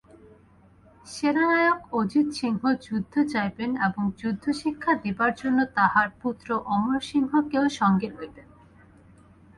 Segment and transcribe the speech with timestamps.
[1.05, 8.47] সেনানায়ক অজিতসিংহ যুদ্ধে যাইবেন এবং যুদ্ধশিক্ষা দিবার জন্য তাঁহার পুত্র অমরসিংহকেও সঙ্গে লইবেন।